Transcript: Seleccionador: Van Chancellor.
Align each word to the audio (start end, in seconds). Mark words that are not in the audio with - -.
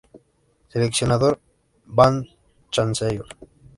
Seleccionador: 0.75 1.37
Van 1.85 2.21
Chancellor. 2.71 3.27